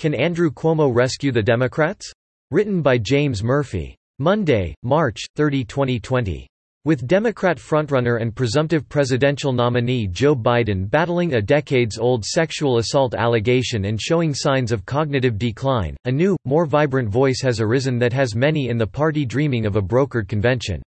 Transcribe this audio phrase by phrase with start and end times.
[0.00, 2.10] Can Andrew Cuomo rescue the Democrats?
[2.50, 3.94] Written by James Murphy.
[4.18, 6.48] Monday, March 30, 2020.
[6.86, 13.84] With Democrat frontrunner and presumptive presidential nominee Joe Biden battling a decades-old sexual assault allegation
[13.84, 18.34] and showing signs of cognitive decline, a new, more vibrant voice has arisen that has
[18.34, 20.80] many in the party dreaming of a brokered convention.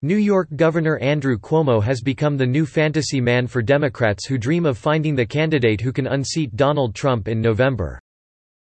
[0.00, 4.64] New York Governor Andrew Cuomo has become the new fantasy man for Democrats who dream
[4.64, 8.00] of finding the candidate who can unseat Donald Trump in November.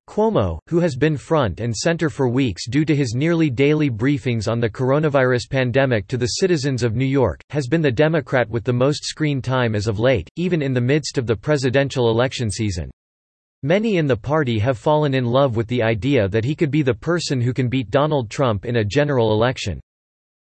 [0.09, 4.51] Cuomo, who has been front and center for weeks due to his nearly daily briefings
[4.51, 8.63] on the coronavirus pandemic to the citizens of New York, has been the Democrat with
[8.63, 12.49] the most screen time as of late, even in the midst of the presidential election
[12.49, 12.89] season.
[13.61, 16.81] Many in the party have fallen in love with the idea that he could be
[16.81, 19.79] the person who can beat Donald Trump in a general election.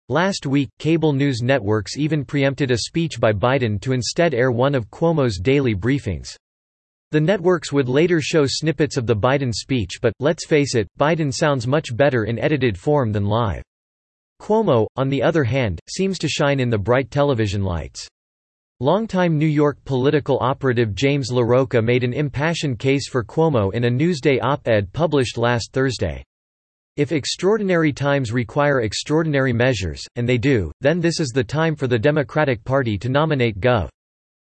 [0.08, 4.76] Last week, cable news networks even preempted a speech by Biden to instead air one
[4.76, 6.36] of Cuomo's daily briefings.
[7.16, 11.32] The networks would later show snippets of the Biden speech but, let's face it, Biden
[11.32, 13.62] sounds much better in edited form than live.
[14.38, 18.06] Cuomo, on the other hand, seems to shine in the bright television lights.
[18.80, 23.90] Longtime New York political operative James LaRocca made an impassioned case for Cuomo in a
[23.90, 26.22] Newsday op-ed published last Thursday.
[26.98, 31.86] If extraordinary times require extraordinary measures, and they do, then this is the time for
[31.86, 33.88] the Democratic Party to nominate Gov.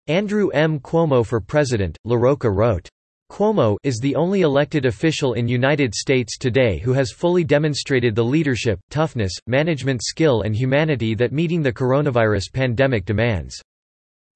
[0.07, 0.81] Andrew M.
[0.81, 2.89] Cuomo for president, LaRocca wrote.
[3.31, 8.25] Cuomo is the only elected official in United States today who has fully demonstrated the
[8.25, 13.61] leadership, toughness, management skill and humanity that meeting the coronavirus pandemic demands.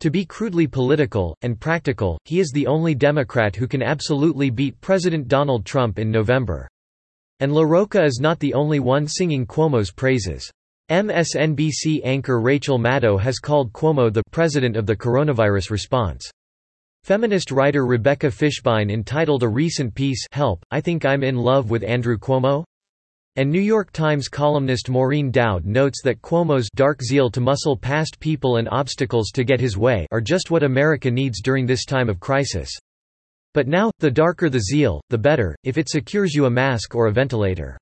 [0.00, 4.80] To be crudely political, and practical, he is the only Democrat who can absolutely beat
[4.80, 6.68] President Donald Trump in November.
[7.40, 10.48] And LaRocca is not the only one singing Cuomo's praises.
[10.90, 16.28] MSNBC anchor Rachel Maddow has called Cuomo the president of the coronavirus response.
[17.04, 21.84] Feminist writer Rebecca Fishbein entitled a recent piece Help, I Think I'm in Love with
[21.84, 22.64] Andrew Cuomo?
[23.36, 28.20] And New York Times columnist Maureen Dowd notes that Cuomo's dark zeal to muscle past
[28.20, 32.10] people and obstacles to get his way are just what America needs during this time
[32.10, 32.70] of crisis.
[33.54, 37.06] But now, the darker the zeal, the better, if it secures you a mask or
[37.06, 37.78] a ventilator.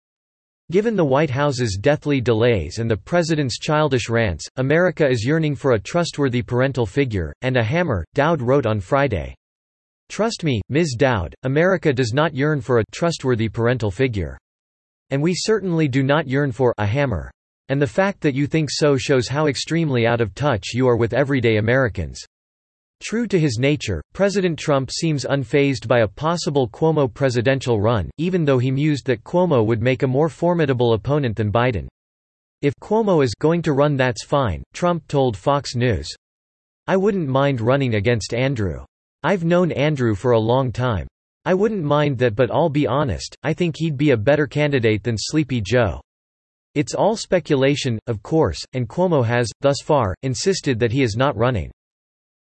[0.73, 5.73] Given the White House's deathly delays and the president's childish rants, America is yearning for
[5.73, 9.35] a trustworthy parental figure, and a hammer, Dowd wrote on Friday.
[10.09, 10.95] Trust me, Ms.
[10.97, 14.39] Dowd, America does not yearn for a trustworthy parental figure.
[15.11, 17.31] And we certainly do not yearn for a hammer.
[17.69, 20.97] And the fact that you think so shows how extremely out of touch you are
[20.97, 22.19] with everyday Americans.
[23.03, 28.45] True to his nature, President Trump seems unfazed by a possible Cuomo presidential run, even
[28.45, 31.89] though he mused that Cuomo would make a more formidable opponent than Biden.
[32.61, 36.09] If Cuomo is going to run that's fine, Trump told Fox News.
[36.87, 38.85] I wouldn't mind running against Andrew.
[39.25, 41.09] I've known Andrew for a long time.
[41.45, 45.03] I wouldn't mind that but I'll be honest, I think he'd be a better candidate
[45.03, 46.01] than Sleepy Joe.
[46.77, 51.37] It's all speculation, of course, and Cuomo has, thus far, insisted that he is not
[51.37, 51.73] running.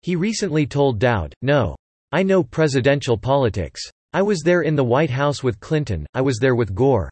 [0.01, 1.75] He recently told Dowd, No.
[2.11, 3.81] I know presidential politics.
[4.13, 7.09] I was there in the White House with Clinton, I was there with Gore.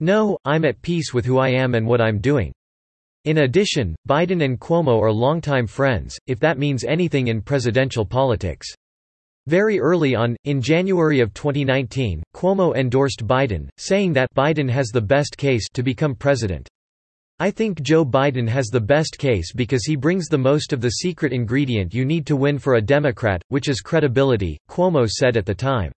[0.00, 2.52] No, I'm at peace with who I am and what I'm doing.
[3.24, 8.68] In addition, Biden and Cuomo are longtime friends, if that means anything in presidential politics.
[9.46, 15.00] Very early on, in January of 2019, Cuomo endorsed Biden, saying that Biden has the
[15.00, 16.68] best case to become president.
[17.38, 20.88] I think Joe Biden has the best case because he brings the most of the
[20.88, 25.44] secret ingredient you need to win for a Democrat, which is credibility, Cuomo said at
[25.44, 25.92] the time.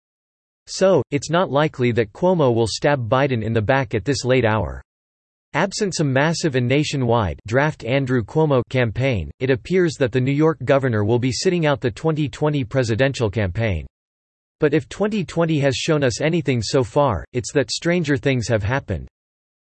[0.67, 4.45] So, it's not likely that Cuomo will stab Biden in the back at this late
[4.45, 4.83] hour.
[5.55, 10.59] Absent some massive and nationwide draft Andrew Cuomo campaign, it appears that the New York
[10.65, 13.87] governor will be sitting out the 2020 presidential campaign.
[14.59, 19.09] But if 2020 has shown us anything so far, it's that stranger things have happened.